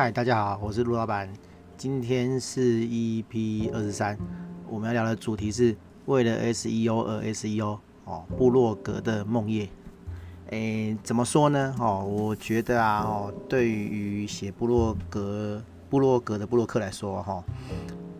[0.00, 1.28] 嗨，大家好，我是陆老板。
[1.76, 4.16] 今天是 EP 二十三，
[4.68, 5.76] 我们要聊的主题是
[6.06, 9.68] 为了 SEO 而 SEO 哦，部落格的梦魇。
[10.50, 11.74] 诶，怎么说呢？
[11.80, 15.60] 哦，我觉得啊，哦，对于写部落格、
[15.90, 17.42] 部落格的部落客来说，哈，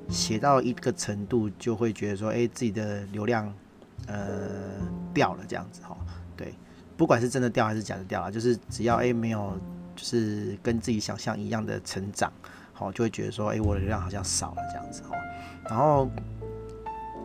[0.09, 3.55] 写到一个程度就会觉得说，诶，自己的流量
[4.09, 4.19] 呃
[5.15, 5.97] 掉了这样子哈。
[6.37, 6.53] 对，
[6.97, 9.57] 不管是真的掉还是假的掉啊，就是只要诶没有。
[9.99, 12.33] 就是跟自己想象一样的成长，
[12.73, 15.17] 好，就会觉得说，哎，我的流量好像少了这样子哦，
[15.69, 16.09] 然后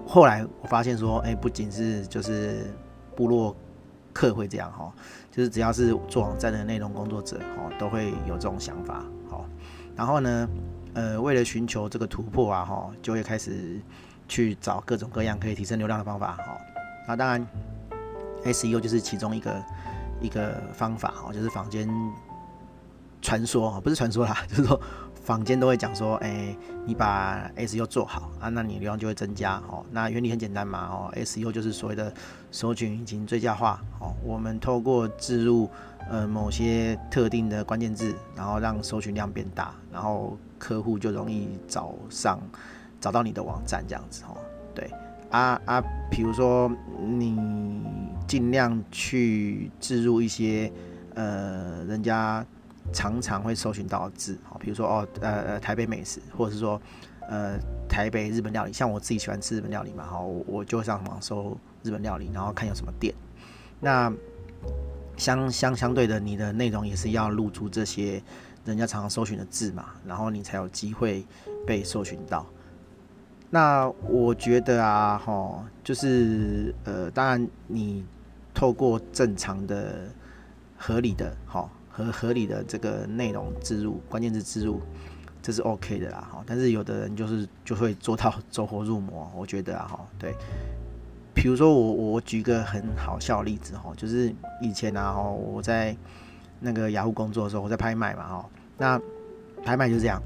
[0.07, 2.73] 后来我发现说，哎，不仅是就是
[3.15, 3.55] 部落
[4.11, 4.91] 客会这样哈，
[5.29, 9.45] 就是只要是做网站的内容工作者，哈，都会有这种想法，好，
[9.95, 10.49] 然后呢，
[10.95, 13.79] 呃，为了寻求这个突破啊，哈，就会开始
[14.27, 16.57] 去找各种各样可以提升流量的方法，哈，
[17.07, 17.47] 那当然
[18.45, 19.63] ，SEO 就是其中一个
[20.23, 21.87] 一个方法，哈，就是坊间。
[23.23, 24.79] 传说啊，不是传说啦， 就是说
[25.23, 26.53] 坊间都会讲说，哎、
[26.85, 29.83] 你把 SEO 做好啊，那你流量就会增加哦。
[29.89, 32.13] 那原理很简单嘛，哦，SEO 就是所谓的
[32.51, 34.13] 搜寻引擎最佳化哦。
[34.21, 35.69] 我们透过置入
[36.09, 42.37] 呃某些特定的关键字，然后让搜寻量变大，然后客户就容易找上
[42.99, 44.35] 找到你的网站这样子哦。
[44.75, 44.91] 对
[45.31, 47.39] 啊啊，比如说你
[48.27, 50.69] 尽量去置入一些
[51.15, 52.45] 呃人家。
[52.91, 56.79] 常常会搜寻到的字，好，比如说哦，呃呃，台北美食，或者是说，
[57.29, 63.13] 呃，台北日本料理，像我自己喜欢吃日本料理嘛，好，我就上网搜日本料理，然后看有什么店。
[63.79, 64.11] 那
[65.15, 68.21] 相相相对的，你的内容也是要露出这些
[68.65, 71.25] 人家常常搜寻的字嘛，然后你才有机会
[71.65, 72.45] 被搜寻到。
[73.49, 78.03] 那我觉得啊，哈，就是呃，当然你
[78.53, 80.09] 透过正常的、
[80.77, 81.69] 合理的，哈。
[81.95, 84.81] 和合理的这个内容置入，关键字置入，
[85.43, 86.27] 这是 OK 的啦。
[86.31, 90.33] 哈，但是有的人就是就会做到 走火入魔，我觉得啊，哈，对。
[91.35, 95.95] 比如说我我举个很好笑的例子哈，就是以前啊，哈，我在
[96.59, 98.99] 那个雅虎工作的时候，我在拍卖嘛，哈，那
[99.63, 100.19] 拍卖就这样，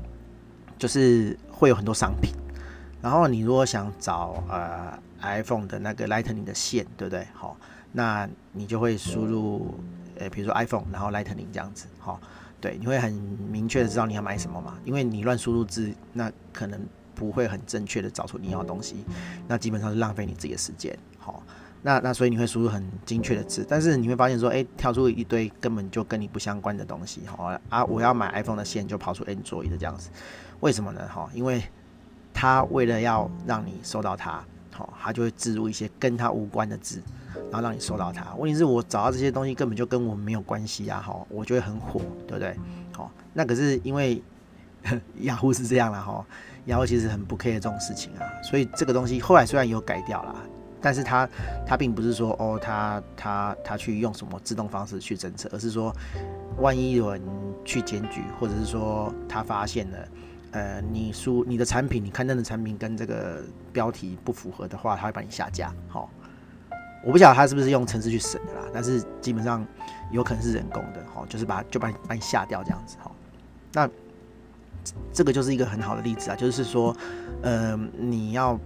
[0.80, 2.34] 就是会有很多商品，
[3.02, 7.28] 然后你如果想找呃 iPhone 的那个 Lightning 的线，对不对？
[7.34, 7.58] 好，
[7.92, 9.76] 那你就会输入。
[10.20, 12.20] 呃，比如说 iPhone，然后 Lightning 这样子，哈，
[12.60, 14.78] 对，你会很明确的知道你要买什么嘛？
[14.84, 16.80] 因为你乱输入字，那可能
[17.16, 19.04] 不会很正确的找出你要的东西，
[19.48, 21.42] 那基本上是浪费你自己的时间，好，
[21.82, 30.10] 那那所以你会输入很精确的字，但是你会发现说，哎，跳出一堆根本就跟你不相关的东西，哈啊，我要买 iPhone 的线就跑出 Android 的这样子，
[30.60, 31.08] 为什么呢？
[31.08, 31.64] 哈，因为
[32.34, 34.44] 他为了要让你收到它，
[34.78, 37.02] 好，他就会置入一些跟他无关的字。
[37.52, 38.34] 然后让你收到它。
[38.36, 41.00] 问题是我找到这些东西根本就跟我没有关系啊！
[41.00, 42.58] 哈，我觉得很火，对不对？
[42.92, 44.22] 好，那可是因为
[45.22, 46.26] 雅虎是这样了哈，
[46.66, 50.36] 雅虎其实很不 care 这种事情啊，所以这个东西后来虽然有改掉了，
[50.82, 51.30] 但是它
[51.66, 55.96] 它并不是说哦，它它它去用什么自动方式去侦测，而是说
[56.58, 57.22] 万一有人
[57.64, 59.98] 去检举，或者是说他发现了
[60.58, 66.10] 呃，你输你的产品，你刊登的产品跟这个标题不符合的话，他会把你下架，好。
[67.04, 69.64] 我不晓得他是不是用程式去审的啦，但是基本上
[70.12, 73.12] 有可能是人工的，哈，就是把就把你把你下掉这样子，哈。
[73.72, 73.88] 那
[75.14, 76.94] 这个就是一个很好的例子啊，就是说，
[77.44, 78.60] 呃，你要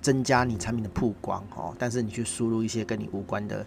[0.00, 3.64] 增加你产品的曝光，哈，但是你去输入一些跟你无关的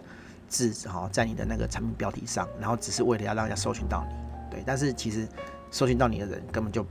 [0.48, 5.28] 字，哈，在你的那个产品标题上，然后只是为了要让人家搜寻到你，对，但是其实
[5.70, 6.84] 搜寻到你的人根本就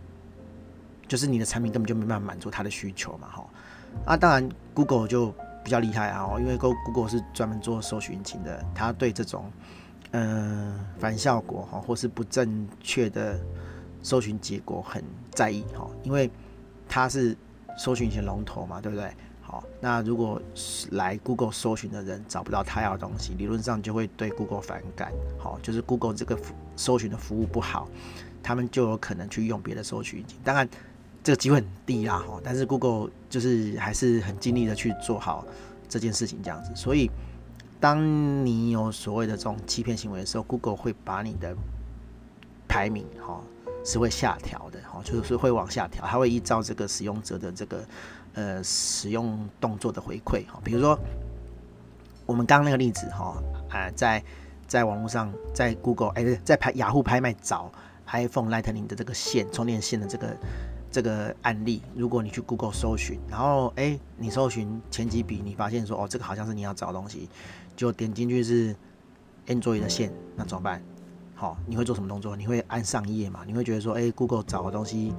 [1.12, 3.46] 就是你的产品根本就没办法满足他的需求嘛，哈。
[4.06, 5.34] 啊，当然 Google 就。
[5.64, 9.46] 比较厉害啊，因为 Google 是专门做搜寻引擎的，他对这种
[10.10, 13.40] 嗯、呃、反效果哈，或是不正确的
[14.02, 16.32] 搜寻结果很在意哈，因为
[16.90, 17.38] 他是
[17.78, 19.14] 搜寻引擎龙头嘛，对不对？
[19.40, 20.42] 好，那如果
[20.94, 26.36] 来 Google 搜寻的人找不到他要的东西，理论上就会对 Google 反感，好，就是 Google 这个
[26.76, 27.88] 搜寻的服务不好，
[28.42, 30.68] 他们就有可能去用别的搜寻引擎，当然。
[31.24, 35.46] 这个机会很低啦，哈，但是 Google 就是还是很尽力的去做好
[35.88, 36.72] 这件事情，这样子。
[36.76, 37.12] 所以，
[37.80, 41.56] 当你有所谓的这种欺骗行为的时候，Google 会把你的
[42.68, 43.40] 排名，哈，
[43.86, 47.86] 是会下调的，哈，就是会往下调，它会依照这个使用者的这个
[48.34, 50.98] 呃使用动作的回馈，哈，比如说
[52.26, 53.38] 我们刚刚那个例子，哈，
[53.70, 54.24] 啊，在
[54.66, 57.72] 在网络上，在 Google，哎，在拍雅虎拍卖找
[58.08, 60.36] iPhone Lightning 的这个线充电线的这个。
[60.92, 67.30] 这个案例，如果你去 Google 搜寻，然后哎，你搜寻前几笔，你发现说哦，这个好像是你要找的东西，
[67.76, 68.76] 就点进去是
[69.48, 70.84] Android 的线，那怎么办？
[71.34, 72.36] 好，你会做什么动作？
[72.36, 73.42] 你会按上一页嘛？
[73.48, 75.14] 你会觉得说，诶，Google 找的东西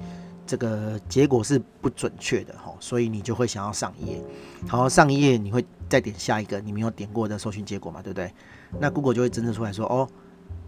[0.45, 4.21] 这个结果是不准确的，哈，所以你就会想要上一页。
[4.67, 8.01] 好，上一页你会再点下一个你没有点过的搜寻结果嘛？
[8.01, 8.31] 对不对？
[8.79, 10.07] 那 Google 就会侦测出来说，哦，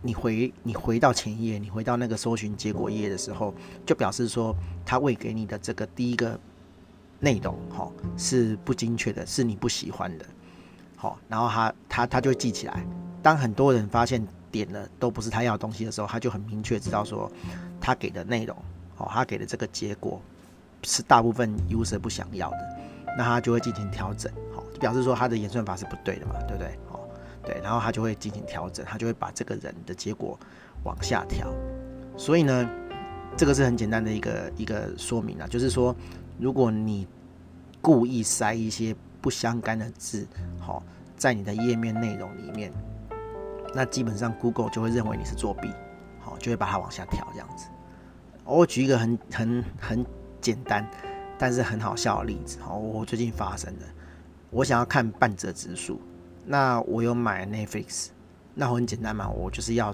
[0.01, 3.53] 你回你回到前一页，你回到那个搜寻结果页的时候，
[3.85, 4.55] 就表示说
[4.85, 6.39] 他喂给你的这个第一个
[7.19, 10.25] 内容，哈，是不精确的，是你不喜欢的。
[10.95, 12.85] 好，然后他他他就会记起来。
[13.21, 17.31] 当很多人发现点了都不是他要的东西的时候，他就很明确知道说，
[17.81, 18.55] 他给的内容，
[18.97, 20.21] 哦，他给的这个结果
[20.83, 22.57] 是大部分 user 不想要的，
[23.17, 26.77] 那他就会进行调整，好，表示说他的演算法是不对的嘛，对不对？
[27.45, 30.39] 对，然后他就会进行调整，他就会把这个人的结果
[30.83, 31.53] 往下调。
[32.17, 32.69] 所以呢，
[33.37, 35.95] 这个是很简单的一个一个说明啊，就是说，
[36.39, 37.07] 如果你
[37.81, 40.27] 故意塞一些不相干的字，
[40.59, 40.81] 好，
[41.15, 42.71] 在你的页面内容里面。
[43.73, 45.69] 那基本上 Google 就会认为你是作弊，
[46.21, 47.67] 好，就会把它往下调这样子。
[48.45, 50.05] 我举一个很很很
[50.39, 50.89] 简单，
[51.37, 53.85] 但是很好笑的例子，好，我最近发生的，
[54.49, 55.99] 我想要看半折直树，
[56.45, 58.07] 那我有买 Netflix，
[58.53, 59.93] 那很简单嘛，我就是要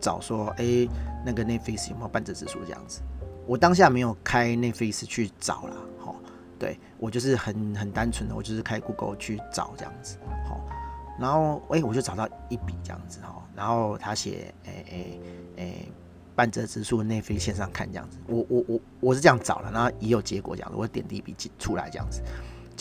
[0.00, 0.88] 找说，哎、
[1.24, 3.00] 那个 Netflix 有没有半折指数这样子。
[3.46, 6.14] 我当下没有开 Netflix 去找啦，好，
[6.58, 10.16] 对，我就是很很单纯的，我就是开 Google 去找这样子，
[10.48, 10.60] 好。
[11.18, 13.46] 然后，哎，我就找到一笔这样子哈。
[13.54, 15.06] 然后他写，哎哎
[15.58, 15.74] 哎，
[16.34, 18.18] 半泽直树内飞线上看这样子。
[18.26, 20.76] 我我我我是这样找了，然后也有结果这样子。
[20.76, 22.22] 我点第一笔出来这样子，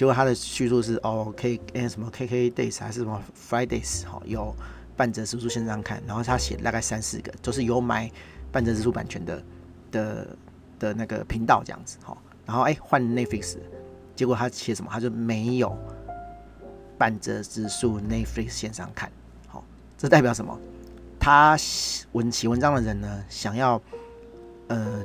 [0.01, 4.51] 结果他的叙述是哦，K 什么 KK Days 还是什么 Fridays 哈，有
[4.97, 6.01] 半泽直树线上看。
[6.07, 8.09] 然后他写大概三四个，就是有买
[8.51, 9.43] 半泽直树版权的
[9.91, 10.37] 的
[10.79, 12.17] 的那个频道这样子哈。
[12.47, 13.57] 然后哎换 Netflix，
[14.15, 14.89] 结果他写什么？
[14.91, 15.77] 他就没有。
[16.97, 19.11] 半泽直树 Netflix 线上看，
[19.45, 19.63] 好，
[19.99, 20.59] 这代表什么？
[21.19, 21.55] 他
[22.13, 23.79] 文写文章的人呢，想要
[24.67, 25.03] 呃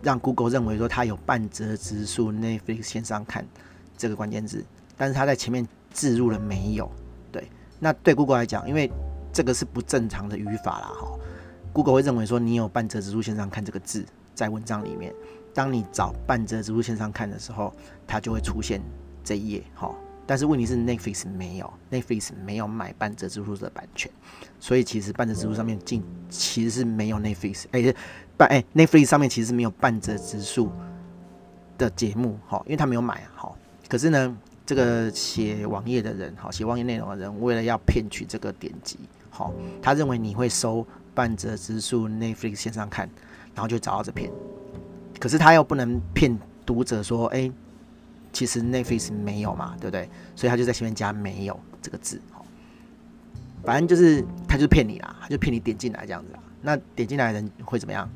[0.00, 3.44] 让 Google 认为说他有半泽直树 Netflix 线上看
[3.98, 4.64] 这个关键字，
[4.96, 6.90] 但是他在前面置入了没有？
[7.30, 8.90] 对，那对 Google 来讲，因为
[9.32, 11.18] 这个是不正常的语法啦，哈
[11.72, 15.12] ，Google 会认为说你有半折直树线上看这个字在文章里面，
[15.52, 17.74] 当你找半折直树线上看的时候，
[18.06, 18.80] 它就会出现
[19.22, 19.94] 这一页，哈。
[20.26, 24.10] 但是问题是，Netflix 没有，Netflix 没有买半折直树的版权，
[24.60, 27.96] 所以其实半折直树上面进其实是没有 Netflix，哎、欸，
[28.36, 30.70] 半哎、Netflix 上面其实没有半折直树
[31.78, 33.57] 的节目，哈，因为他没有买啊，好。
[33.88, 34.36] 可是呢，
[34.66, 38.98] 这个写网页的人，好，写网页内容的人，为了要骗取这个点击，
[39.30, 43.08] 好，他认为你会搜半泽直数 Netflix 线上看，
[43.54, 44.30] 然后就找到这篇，
[45.18, 47.50] 可是他又不能骗读者说，哎、
[48.32, 50.08] 其实 Netflix 没有嘛，对不对？
[50.36, 52.20] 所以他就在前面加“没有”这个字，
[53.64, 56.38] 反正就是他就骗你啦，他就骗你点进来这样子啦。
[56.60, 58.08] 那点进来的人会怎么样？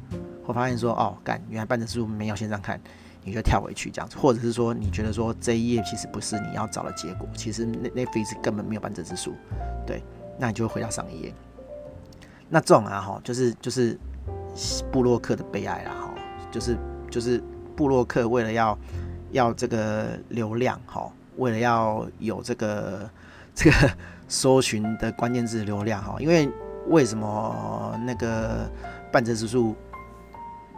[0.45, 2.81] 会发现说，哦，干，原来半泽直树没有线上看，
[3.25, 9.35] 你就跳回去这样子，或者是说你觉得说这一页其实不是你要找的结果，其实那那 f i 根本没有半泽直树，
[9.87, 10.03] 对，
[10.39, 11.35] 那你就会回到上一页。
[12.49, 13.99] 那这种啊，哈，就是就是
[14.91, 16.15] 布洛克的悲哀啦，哈，
[16.51, 16.77] 就是
[17.11, 17.43] 就是
[17.77, 18.79] 布洛克为了要。
[19.33, 23.11] 要这个流量哈，为了要有这个
[23.55, 23.91] 这个
[24.29, 26.47] 搜寻的关键字流量哈，因为
[26.89, 28.70] 为什么那个
[29.11, 29.75] 半泽直树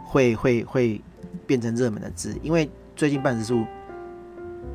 [0.05, 1.01] 会会会
[1.45, 2.37] 变成热门的字？
[2.41, 3.65] 因为最近半泽树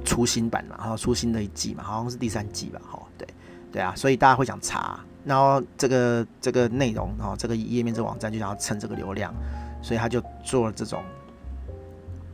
[0.04, 3.28] 出新版嘛，然后出新的一季嘛，好像是第三季吧，哈，对
[3.72, 9.34] 对啊，所以大家会想查，然后这个这个内容，然后这个页面这个网站就想要蹭这个流量，
[9.82, 11.02] 所以他就做了这种。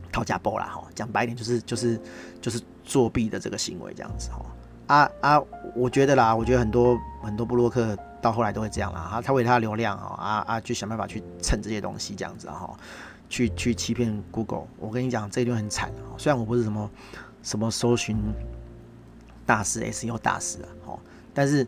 [0.09, 1.99] 讨价包啦，哈，讲白一点就是就是
[2.41, 4.43] 就是作弊的这个行为这样子哈。
[4.87, 5.43] 啊啊，
[5.75, 12.75] 我觉得啦，我觉得很多很多布洛克到后来都会这样啦，他他为他的流量啊啊，去想办法去蹭这些东西这样子哈，
[13.29, 14.67] 去去欺骗 Google。
[14.79, 15.91] 我跟你讲，这一段很惨。
[16.17, 16.91] 虽然我不是什么
[17.43, 18.17] 什么搜寻
[19.45, 20.99] 大师 SEO 大师啊，哈，
[21.33, 21.65] 但是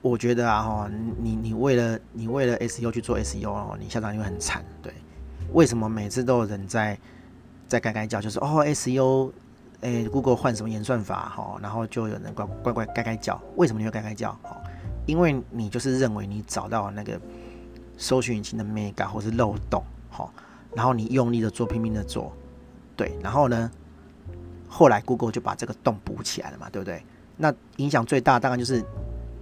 [0.00, 4.64] 我觉得啊哈，你你为了你为了 SEO 去做 SEO 哦，你下场会很惨。
[4.82, 4.92] 对，
[5.52, 6.98] 为什么每次都有人在？
[7.68, 9.32] 在该该叫，就是哦，SEO，
[9.80, 14.32] 哎、，Google 换什么演算法哈，然后就有人乖乖乖该该叫，为什么你会该该叫？
[14.42, 14.54] 哈，
[15.06, 17.18] 因为你就是认为你找到那个
[17.96, 20.30] 搜寻引擎的 mega 或是漏洞，哈，
[20.74, 22.32] 然后你用力的做，拼命的做，
[22.96, 23.70] 对，然后呢，
[24.68, 27.04] 后来 Google 就把这个洞补起来了嘛，对不对？
[27.36, 28.84] 那影响最大当然就是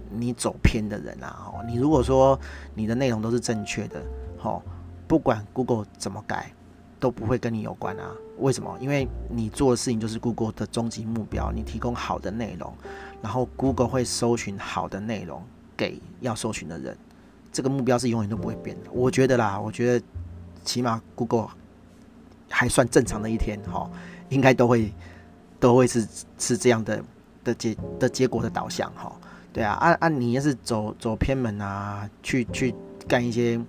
[0.09, 2.39] 你走偏的人啊，哈，你如果说
[2.73, 4.01] 你的内容都是正确的，
[4.37, 4.61] 哈，
[5.07, 6.51] 不管 Google 怎么改。
[7.01, 8.11] 都不会跟你有关啊？
[8.37, 8.77] 为什么？
[8.79, 12.71] 因为你做的事情就是 Google 的终极目标，你提供好的内容，
[13.23, 15.41] 然后 Google 会搜寻好的内容
[15.75, 16.95] 给要搜寻的人，
[17.51, 18.91] 这个目标是永远都不会变的。
[18.91, 20.05] 我觉得啦，我觉得
[20.63, 21.49] 起码 Google
[22.49, 23.89] 还算正常的一天，哈，
[24.29, 24.93] 应该都会
[25.59, 27.03] 都会是是这样的
[27.43, 29.11] 的结的结果的导向，哈，
[29.53, 32.73] 对啊，按、啊、按你要是走走偏门啊，去去
[33.07, 33.59] 干一些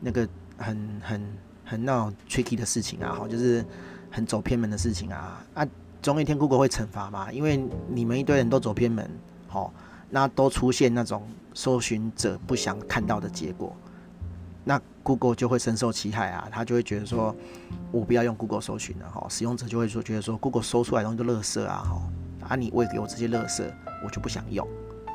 [0.00, 3.64] 那个很很很那种 tricky 的事情啊，哈，就是
[4.10, 5.66] 很走偏门的事情啊，啊，
[6.02, 9.10] 总有一天 Google 会惩罚嘛，因为你们一堆人都走偏门，
[9.48, 9.72] 好，
[10.10, 11.22] 那都出现那种。
[11.56, 13.72] 搜寻者不想看到的结果，
[14.64, 17.34] 那 Google 就会深受其害啊，他就会觉得说，
[17.92, 23.62] 我不要用 Google 搜寻了哈，使用者就会说觉得说 Google 搜出来东西都垃圾啊哈，啊你喂给我这些垃圾，
[24.04, 24.66] 我就不想用，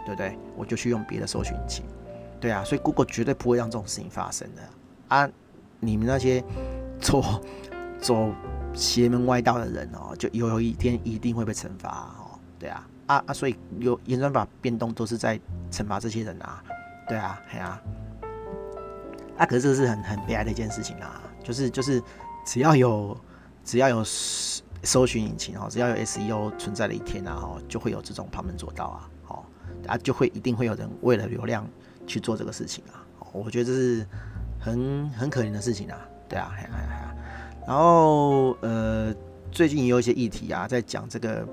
[0.06, 0.38] 对不对？
[0.56, 1.84] 我就去用别的搜寻引擎，
[2.40, 4.62] 对啊，所以 Google 绝对不会让这种事情发生的
[5.08, 5.30] 啊，
[5.80, 6.44] 你们那些
[7.00, 7.42] 走
[8.00, 8.32] 走
[8.74, 12.88] 邪门歪道的人哦，就有有一天一定会被惩罚哦，对啊。
[13.10, 13.34] 啊啊！
[13.34, 15.36] 所以有演算法变动都是在
[15.72, 16.64] 惩罚这些人啊，
[17.08, 17.82] 对啊，嘿啊，
[19.40, 22.00] 啊，可是这是很很悲哀的一件事情啊，就是就是
[22.46, 23.18] 只要有
[23.64, 24.04] 只要有
[24.84, 29.44] 搜寻引擎哦，只要有 SEO 存在的一天啊，哦，就会有这种旁门左道啊，哦，
[29.88, 31.66] 啊，就会一定会有人为了流量
[32.06, 34.06] 去做这个事情啊，我觉得这是
[34.60, 37.16] 很很可怜的事情啊，对啊，哎呀哎呀，
[37.66, 39.16] 然后呃，
[39.52, 41.48] 最近也有一些议题啊，在讲这个。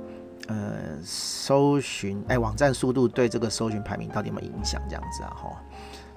[0.48, 4.80] 呃，搜寻哎，网站速度对这个搜寻排名到底有没有影响？
[4.88, 5.60] 这样子啊，哈。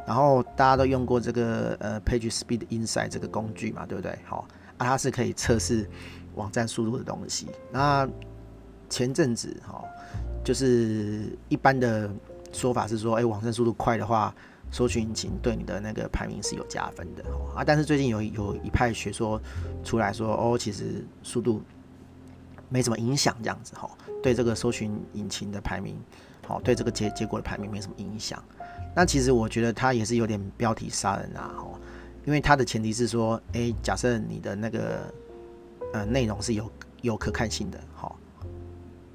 [0.10, 4.18] 然后大家都用过这个呃，Page Speed Insight 这个工具嘛，对不对？
[4.26, 4.48] 好，
[4.80, 5.88] 啊，它是可以测试
[6.34, 7.46] 网站速度的东西。
[7.72, 8.10] 那
[8.90, 9.84] 前阵子哈，
[10.44, 12.10] 就是一般的
[12.52, 14.34] 说法是说，哎，网站速度快的话，
[14.72, 17.24] 搜寻引擎对你的那个排名是有加分的。
[17.56, 19.40] 啊，但是最近有有一派学说
[19.84, 21.62] 出来说，哦，其实速度
[22.68, 23.88] 没什么影响，这样子哈。
[24.24, 25.96] 对这个搜寻引擎的排名，
[26.48, 28.44] 好，对这个结结果的排名没什么影响。
[28.96, 31.80] 那其实我觉得它也是有点标题杀人啊，哈，
[32.26, 35.14] 因为它的前提是说，诶，假设你的那个
[35.94, 38.18] 呃内容是有有可看性的，好，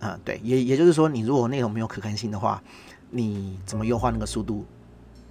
[0.00, 2.62] 啊，对，也也就是说，你如果内容没有可看性的话，
[3.10, 4.64] 你怎么优化那个速度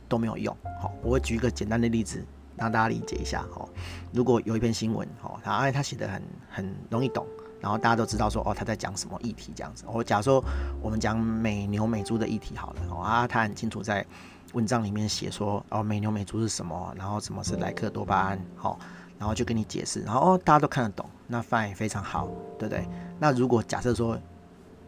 [0.08, 0.56] 都没有用。
[0.82, 2.24] 好，我会举一个简单的例子
[2.58, 3.68] 让大家理解一下，哦，
[4.12, 7.26] 如果有一篇新闻，哈，然后他写的很很容易懂。
[7.64, 9.86] 然后大家都知道说哦，他在讲什么议题这样子。
[9.88, 10.44] 我假如说
[10.82, 14.06] 我们讲美牛美猪的议题好了哦啊，他很清楚在
[14.52, 18.78] 文章里面写说哦，美牛美猪是什么，然后什么是莱克多巴胺，好，
[19.18, 22.28] 然后就跟你解释，然后哦大家都看得懂，那翻译非常好，
[22.60, 22.86] 对不对？
[23.18, 24.20] 那如果假设说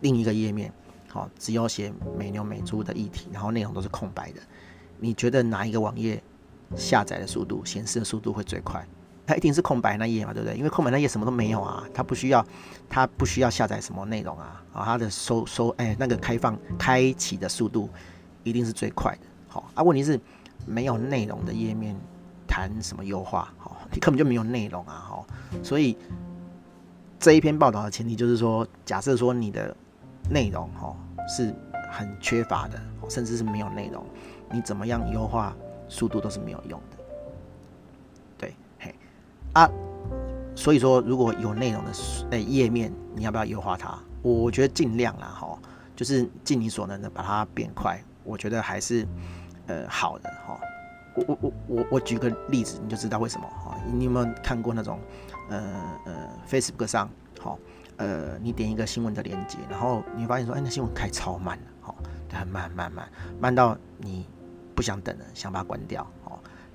[0.01, 0.69] 另一个页面
[1.07, 4.41] 好，只有写美牛美猪的议题，然后内容都是空白的，
[4.99, 6.21] 你觉得哪一个网页
[6.75, 8.85] 下载的速度、显示的速度会最快？
[9.27, 10.55] 它一定是空白那页嘛，对不对？
[10.55, 12.45] 因为空白那页什么都没有啊，它不需要，
[12.87, 17.89] 它不需要下载什么内容啊，啊，它的收收哎那个开放开启的速度
[18.43, 19.81] 一定是最快的，好啊。
[19.81, 20.19] 问题是
[20.65, 21.95] 没有内容的页面
[22.47, 23.51] 谈什么优化？
[23.57, 25.27] 好，你根本就没有内容啊，好，
[25.63, 25.97] 所以
[27.19, 29.75] 这一篇报道的前提就是说，假设说你的
[30.29, 30.95] 内容哈
[31.27, 31.51] 是
[31.91, 32.79] 很缺乏的，
[33.09, 34.05] 甚至是没有内容，
[34.51, 35.55] 你怎么样优化
[35.89, 36.94] 速度都是没有用的。
[39.55, 39.71] 啊，
[40.53, 41.91] 所以说如果有内容的
[42.31, 43.97] 诶页面，你要不要优化它？
[44.21, 45.57] 我觉得尽量啦，哈，
[45.95, 47.97] 就是尽你所能的把它变快。
[48.25, 49.07] 我觉得还是
[49.67, 50.59] 呃好的哈。
[51.15, 53.77] 我我我我我举个例子，你就知道为什么哈。
[53.93, 54.99] 你有没有看过那种
[55.49, 55.73] 呃
[56.05, 56.13] 呃
[56.49, 57.09] Facebook 上
[57.39, 57.57] 好
[57.95, 61.95] 呃你点一个新闻的链接，然后你会发现说，哎，那新闻开超慢的，哈，
[62.33, 63.07] 很慢慢慢
[63.39, 64.27] 慢到你
[64.75, 66.05] 不想等了，想把它关掉。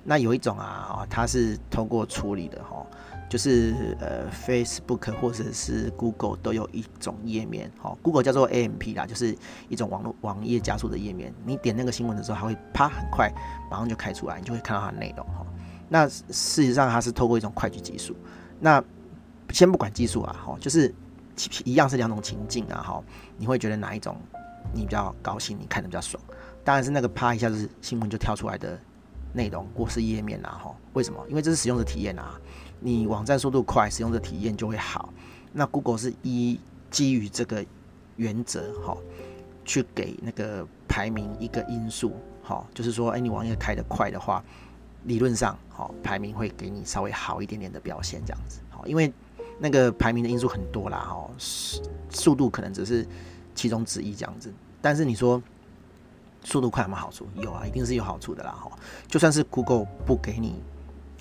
[0.03, 2.85] 那有一种啊，哦它是通过处理的哈，
[3.29, 9.37] 就是呃，Facebook 或者是 Google 都有一种页面，哈，Google 叫做 AMP 啦，就是
[9.69, 11.31] 一种网络网页加速的页面。
[11.45, 13.31] 你点那个新闻的时候，它会啪很快
[13.69, 15.45] 马上就开出来，你就会看到它的内容哈。
[15.87, 18.15] 那事实上它是透过一种快捷技术。
[18.59, 18.83] 那
[19.49, 20.93] 先不管技术啊，哈，就是
[21.63, 23.03] 一样是两种情境啊，哈，
[23.37, 24.17] 你会觉得哪一种
[24.73, 26.21] 你比较高兴，你看的比较爽？
[26.63, 28.79] 当然是那个啪一下子新闻就跳出来的。
[29.33, 31.25] 内容或是页面啊，哈，为什么？
[31.29, 32.39] 因为这是使用者体验啊，
[32.79, 35.13] 你网站速度快，使用者体验就会好。
[35.53, 36.59] 那 Google 是依
[36.89, 37.65] 基于这个
[38.17, 38.97] 原则，哈，
[39.63, 44.43] 去给那个排名一个因素，哈，就是说，哎，你网页开得快的话，
[45.05, 49.11] 理论上，哈，排名会给你稍微好一点点的表现，这样子，好，因为
[49.59, 51.29] 那个排名的因素很多啦，哈，
[52.09, 53.07] 速度可能只是
[53.55, 55.41] 其中之一，这样子，但是你说。
[56.43, 57.27] 速度快有没有好处？
[57.35, 58.71] 有啊，一定是有好处的啦哈。
[59.07, 60.61] 就算是 Google 不给你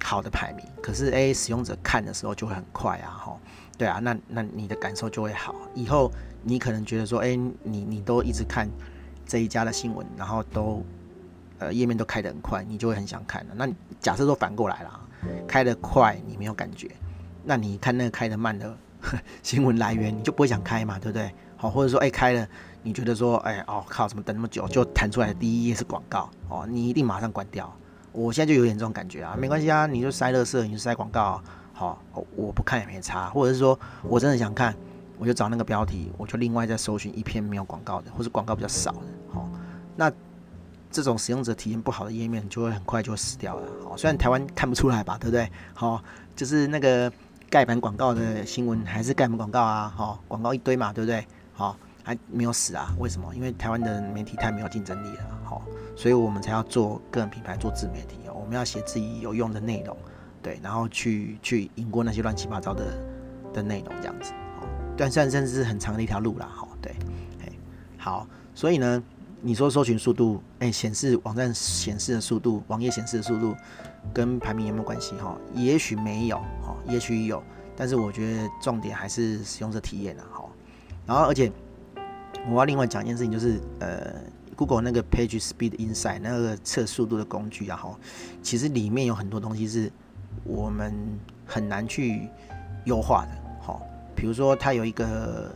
[0.03, 3.37] 好的排名，可是 A 使用者看的时候就会很快啊哈。
[3.77, 5.55] 对啊，那那你的感受就会好。
[5.75, 6.11] 以后
[6.43, 8.69] 你可能觉得说，哎，你你都一直看
[9.27, 10.85] 这一家的新闻，然后都
[11.59, 13.55] 呃页面都开得很快，你就会很想看了。
[13.55, 13.67] 那
[14.01, 15.01] 假设说反过来了，
[15.47, 16.91] 开得快你没有感觉，
[17.45, 18.77] 那你看那个开得慢的
[19.43, 21.33] 新闻来源，你就不会想开嘛，对不对？
[21.57, 22.49] 好，或者说哎开了，
[22.83, 27.73] 你觉得说哎哦靠，怎么等那么久就弹出来第一页是广告哦，你一定马上关掉。
[28.13, 31.41] 我现在就有点这种感觉啊，没关系啊，你就塞乐色，你就塞广告，
[31.73, 32.03] 好，
[32.35, 33.29] 我不看也没差。
[33.31, 34.75] 或者是说我真的想看，
[35.17, 39.49] 我就找那个标题，我就另外再搜寻一篇没有广告的，或者广告比较少的，好，
[39.95, 40.11] 那
[40.91, 43.63] 这种使用者体验不好的页面就会很快就死掉了。
[43.85, 45.49] 好，虽然台湾看不出来吧，对不对？
[45.73, 46.03] 好，
[46.35, 47.13] 就是那个
[47.49, 51.25] 盖板广告的新闻还是盖板广告啊，好，广告一堆嘛，对不对？
[51.53, 51.77] 好，
[52.11, 52.93] 还没有死啊？
[52.99, 53.33] 为什么？
[53.37, 55.63] 因为台湾的媒体太没有竞争力了，好。
[55.95, 58.19] 所以我们才要做个人品牌，做自媒体。
[58.35, 59.97] 我们要写自己有用的内容，
[60.43, 62.85] 对，然后去去赢过那些乱七八糟的
[63.53, 64.67] 的内容，这样子哦。
[64.97, 66.93] 但算甚至是很长的一条路啦，哈，对，
[67.43, 67.53] 哎，
[67.97, 68.27] 好。
[68.57, 69.01] 所以呢，
[69.41, 73.55] 你说搜寻速度，哎，显示网站显示的速度，网页显示的速度，
[74.13, 75.15] 跟排名有没有关系？
[75.17, 77.41] 哈，也许没有，哈，也许有，
[77.77, 80.45] 但是我觉得重点还是使用者体验啊，哈。
[81.07, 81.51] 然后，而且
[82.49, 84.15] 我要另外讲一件事情，就是呃。
[84.57, 87.99] Google 那个 Page Speed Insight 那个测速度的工具啊，哈，
[88.43, 89.91] 其实里面有很多东西是
[90.45, 90.95] 我们
[91.47, 92.29] 很难去
[92.85, 93.81] 优化的，哈，
[94.15, 95.51] 比如说它有一个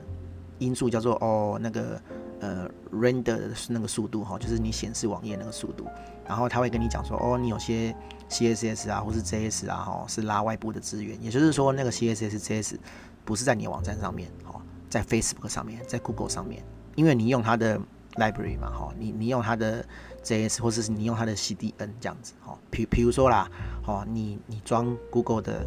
[0.58, 2.00] 因素叫做哦那个
[2.40, 5.86] 呃 render 的那个速度哈，就是你显示网页那个速度，
[6.26, 7.94] 然后它会跟你讲说哦你有些
[8.30, 12.78] CSS 啊或是 JS 啊哈是拉外部的资源，也就是说那个 CSS JS
[13.22, 16.64] 不是在你的网站上面，哈，在 Facebook 上面，在 Google 上面，
[16.96, 17.80] 因为你用它的。
[18.16, 19.84] library 嘛，哈，你你用它的
[20.22, 23.50] JS 或者是你用它的 CDN 这样子，哈，比比如说啦，
[23.82, 25.66] 哈，你你装 Google 的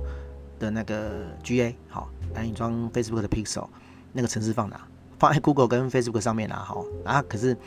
[0.57, 3.67] 的那个 GA，好，那你装 Facebook 的 Pixel，
[4.13, 4.79] 那个程式放哪？
[5.19, 7.57] 放在 Google 跟 Facebook 上面啦，哈，啊，可是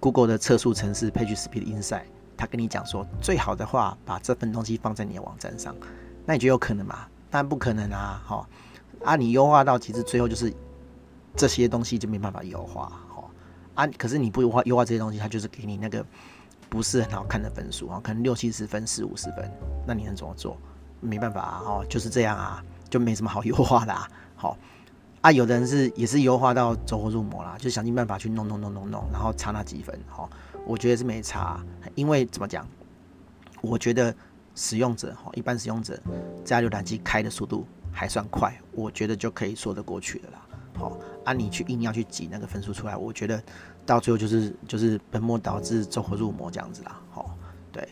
[0.00, 5.72] Google 的测速程式 PageSpeed Insight，他跟你讲说，最好的话把这份东西放在你的网站上，
[6.26, 7.06] 那你觉得有可能吗？
[7.30, 8.48] 当然不可能啊，哈，
[9.04, 10.52] 啊，你优化到其实最后就是
[11.36, 12.92] 这些东西就没办法优化。
[13.74, 16.04] 啊，可是你不优化优化这些东西，它就是给你那个
[16.68, 19.50] 不是很好看的分数啊，可能六七十分、四五十分，
[19.84, 20.56] 那你能怎么做？
[21.00, 24.08] 没办法啊，哦，就是这样啊，就没什么好优化的啊。
[24.36, 24.56] 好
[25.22, 29.98] 啊，有的人是也是优化到走火入魔啦，就想尽办法去弄弄弄弄弄，然后差那几分。
[30.08, 30.30] 好，
[30.64, 31.60] 我觉得是没差，
[31.96, 32.64] 因为怎么讲？
[33.60, 34.14] 我觉得
[34.54, 35.98] 使用者哈，一般使用者
[36.44, 40.46] 在浏览器开的速度还算快，我觉得就可以说得过去的啦。
[40.76, 43.42] 好，啊，你去硬要去挤那个分数出来，我觉得
[43.86, 47.00] 到最后就是就是本末倒置、走火入魔这样子啦。
[47.10, 47.30] 好，
[47.72, 47.88] 对，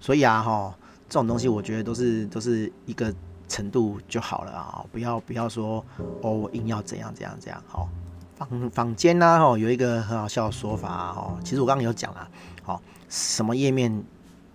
[0.00, 0.74] 所以啊，哈，
[1.08, 3.14] 这种东西我觉得都是都是一个
[3.48, 5.84] 程度就好了啊，不要不要说
[6.22, 7.62] 哦，我硬要怎样怎样怎样。
[7.68, 7.88] 好，
[8.36, 12.28] 坊坊间呢，哦，有一个很好笑的说法啊，哈，其实我刚刚有讲了，
[12.62, 14.02] 好，什么页面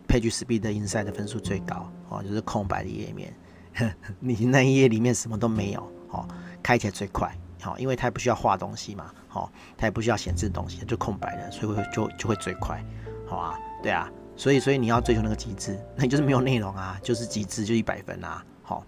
[0.08, 1.89] PageSpeed inside 的分数最高？
[2.10, 3.34] 哦，就是空白的页面，
[4.20, 6.28] 你那一页里面什么都没有，哦。
[6.62, 12.84] 开起来最快，好，因为它也不需要画东西嘛，好，它也不需要显示东西，就空白的，所以会就就会最快，
[13.28, 18.84] 好啊，对啊，所以所以你要追求那个极致， 那你就是没有内容啊，就是极致就一百分啊，好，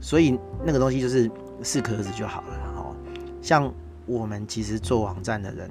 [0.00, 1.30] 所以那个东西就是
[1.62, 2.96] 适可而止就好了，好，
[3.40, 3.72] 像
[4.06, 5.70] 我们其实做网站的人，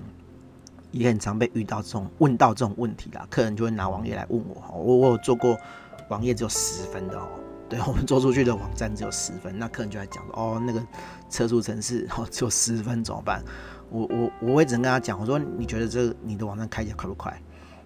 [0.92, 5.58] 也很常被遇到这种问到这种问题啦，客人就会拿网页来问我，我我有做过
[6.10, 7.28] 网页只有十分的哦。
[7.68, 10.80] 对，我们做出去的网站只有十分，那客人就来讲说，哦，那个
[11.32, 13.44] 车速城市哦只有十分怎么办？
[13.90, 17.36] 我我我会只能跟他讲，我说你觉得这你的网站开起来快不快？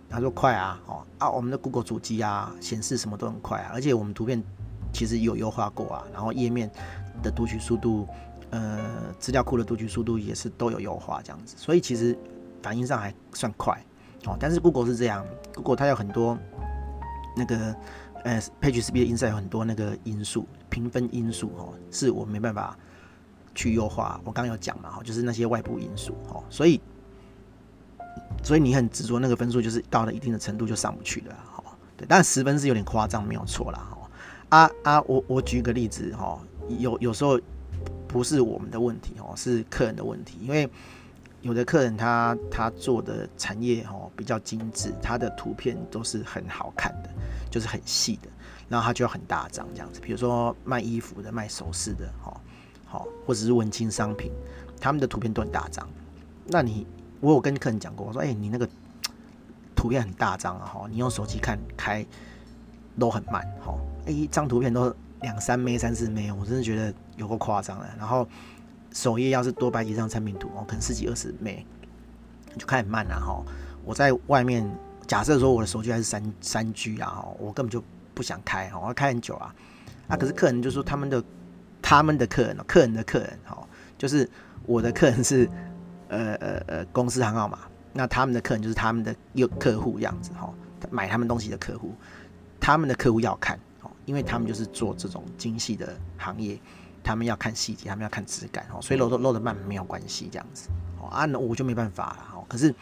[0.09, 4.43] 他说快啊，哦啊，我们的 Google 主机啊显示什么都很快啊，而且我们图片
[4.91, 6.69] 其实有优化过啊，然后页面
[7.23, 8.05] 的读取速度，
[8.49, 12.17] 呃，资料库的读取速度也是都有优化这样子，所以其实
[12.61, 13.81] 反应上还算快
[14.25, 14.35] 哦。
[14.37, 16.37] 但是 Google 是这样，Google 它有很多
[17.37, 17.73] 那个。
[18.23, 22.77] 呃，PageSpeed Insight 有很多那个因素，评分因素哦，是我没办法
[23.55, 24.19] 去优化。
[24.23, 26.81] 我刚刚有讲嘛，哈，就是那些外部因素哦，所以，
[28.43, 31.63] 所以你很执着那个分数，就是到了一定的程度就上不去了，哈，
[31.95, 32.05] 对。
[32.09, 34.09] 但十分是有点夸张，没有错啦，哈。
[34.49, 37.39] 啊啊，我我举个例子，哈，有有时候
[38.07, 40.69] 不是我们的问题，哦，是客人的问题，因为。
[41.41, 47.09] 有的客人他他做的产业哦比较精致，他的图片都是很好看的，
[47.49, 48.29] 就是很细的，
[48.67, 50.01] 然后他就要很大张这样子。
[50.01, 52.41] 比如说卖衣服的、卖首饰的，哈，
[52.85, 54.33] 好，或者是文青商品，
[54.81, 55.87] 他们的图片都很大张。
[56.45, 56.85] 那你
[57.21, 58.67] 我有跟客人讲过，我说，哎、你那个
[59.73, 62.05] 图片很大张啊，哈，你用手机看开
[62.99, 63.73] 都很慢，哈，
[64.05, 67.87] 一张图片都两三枚、三四枚，我真的觉得有够夸张的。
[67.97, 68.27] 然后。
[68.93, 71.65] 首页要是多摆几张产品图哦，可能十几二十枚，
[72.57, 73.43] 就开始慢了哈。
[73.85, 74.69] 我在外面
[75.07, 79.53] 假设说我的手机还是三三 G 啊，我根本就不想开，我要开很久啊。
[80.07, 81.23] 啊，可是客人就说他们的
[81.81, 84.29] 他们的客人，客人的客人，哈，就是
[84.65, 85.49] 我的客人是
[86.07, 87.59] 呃呃呃公司行号嘛，
[87.93, 90.51] 那他们的客人就是他们的有客户这样子，哈，
[90.89, 91.93] 买他们东西的客户，
[92.59, 96.59] 他们的客户要看，哦，因为他们就是做这种精细的行业，
[97.03, 100.69] 他们要看细节，他们要看质感，哦，所以漏的漏的慢没有关系，这样子，
[101.01, 102.73] 哦，啊，那我就没办法了，哦，可是。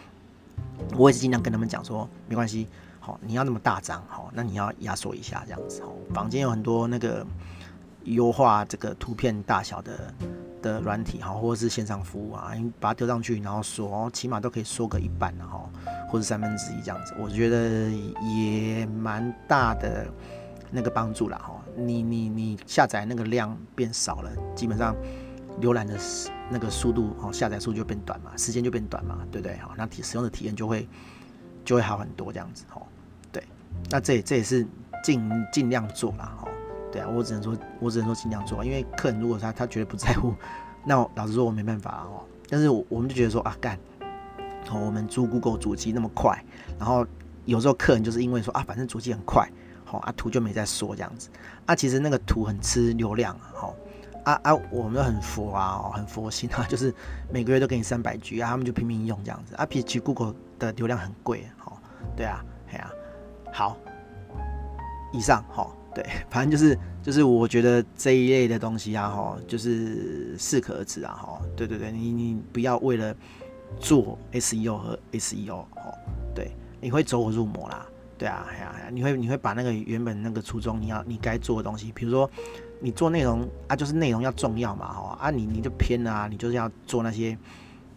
[0.95, 2.67] 我也是尽量跟他们讲说，没关系，
[2.99, 7.25] 好，你要那么大张，好，那你要压缩一下这样子，好，坊间有很多那个
[8.06, 10.13] 优化这个图片大小的
[10.62, 15.69] 的软体，好，或者是线上服务啊，你把它丢上去，然后缩哦，起码都可以缩个一半，然后
[16.10, 20.08] 或者三分之一这样子，我觉得也蛮大的
[20.71, 24.95] 那个帮助了，哈，你你你下载那个量变少了，基本上。
[25.60, 25.97] 浏览的
[26.51, 29.58] 那个速度哦，下载速度就变短嘛，时间就变短嘛，对不对？
[29.58, 30.88] 好，那体使用的体验就会
[31.65, 32.84] 就会好很多这样子哦。
[33.32, 33.43] 对，
[33.89, 34.63] 那这也这也是
[35.03, 36.47] 尽尽量做啦哦。
[36.91, 40.32] 对啊，我只能说，我只能说尽量做，因为客人如果他他绝对不在乎，
[40.86, 42.21] 那老实说我没办法哦。
[42.47, 43.80] 但是我我们就觉得说啊干，
[44.69, 46.39] 哦我们租 Google 主机那么快，
[46.77, 47.03] 然后
[47.45, 49.51] 有时候客人就是因为说啊反正主机很快，
[49.88, 51.30] 好啊图就没再说这样子，
[51.65, 53.73] 啊其实那个图很吃流量好。
[54.23, 56.93] 啊啊，我们都很佛啊，哦，很佛心啊， 就是
[57.32, 59.65] 每个月都给你三百 G 啊，他们就拼命用这样子啊。
[59.65, 61.71] 比起 Google 的流量很贵，哦，
[62.13, 62.91] 对啊，对啊，
[63.54, 63.78] 好，
[65.13, 73.15] 以上，好，对，反正就是就是我觉得这一类的东西啊，哈，就是适可而止啊，哈，对对对，你你不要为了
[73.80, 75.97] 做 SEO 和 SEO，哦，
[76.36, 77.86] 对，你会走火入魔啦，
[78.17, 82.30] 对啊，哎呀，你会你会把那个原本那个初衷，你要你该做的东西，比如说。
[82.80, 87.36] 你做内容啊，就是内容要重要嘛，哈啊你，你就偏啊，你就是要做那些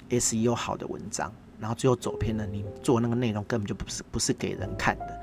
[0.08, 5.20] SEO 好的文章，然后最后走偏了，你做那个内容根本就不是不是给人看的，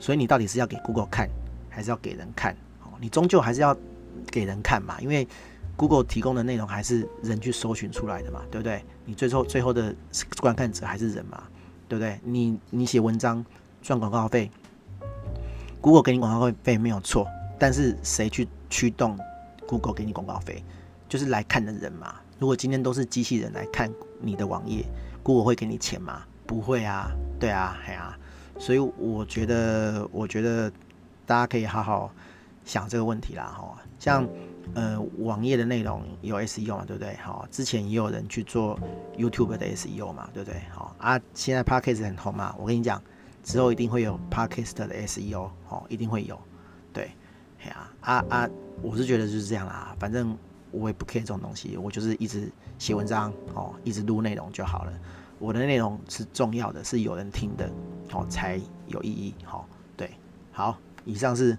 [0.00, 1.28] 所以你到底是要给 Google 看，
[1.70, 2.52] 还是要给人看？
[2.82, 3.72] 哦，你终究还是要
[4.32, 5.28] 给人看嘛，因为
[5.76, 8.84] Google 提供的内容还是人去搜寻出来的嘛，对不对？
[9.04, 9.94] 你最后最后的
[10.40, 11.44] 观看者还是人嘛，
[11.88, 12.18] 对不对？
[12.24, 13.46] 你你写文章
[13.82, 14.50] 赚广告费
[15.80, 17.26] ，Google 给你广告费没有错，
[17.58, 18.46] 但是谁去？
[18.70, 19.18] 驱动
[19.66, 20.62] Google 给你广告费，
[21.08, 22.16] 就是来看的人嘛。
[22.38, 24.84] 如果今天都是机器人来看你的网页
[25.22, 26.22] ，Google 会给你钱吗？
[26.46, 27.10] 不会啊，
[27.40, 28.14] 对啊，嘿啊。
[28.58, 30.70] 所以我觉得，我觉得
[31.24, 32.12] 大家可以好好
[32.66, 33.74] 想这个问题啦，哈。
[33.98, 34.28] 像
[34.74, 37.16] 呃网页的内容有 SEO 嘛，对不对？
[37.22, 38.78] 好，之前也有人去做
[39.16, 40.60] YouTube 的 SEO 嘛，对不对？
[40.74, 43.02] 好啊，现在 Podcast 很红嘛，我跟你讲，
[43.48, 46.38] 之后一定会有 Podcast 的 SEO，哦，一定会有，
[46.92, 47.10] 对。
[47.62, 48.48] 哎呀，啊啊，
[48.82, 50.36] 我是觉得就是这样啦，反正
[50.70, 54.92] 我也不 care 这种东西，我就是一直写文章哦，一直录内容就好了。
[55.38, 57.70] 我的内容是重要的，是有人听的，
[58.12, 59.34] 哦，才有意义。
[59.44, 60.10] 好，对，
[60.52, 61.56] 好，以上是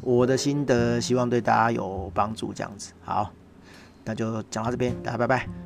[0.00, 2.50] 我的心得，希望对大家有帮助。
[2.54, 3.30] 这样子，好，
[4.06, 5.65] 那就讲到这边，大家拜拜。